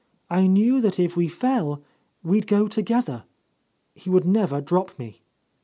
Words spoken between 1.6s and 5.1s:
A Lost Lady we'd go together; he would never drop